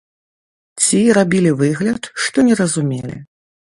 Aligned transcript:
Ці 0.85 1.01
рабілі 1.19 1.53
выгляд, 1.61 2.13
што 2.27 2.37
не 2.51 2.63
разумелі. 2.65 3.15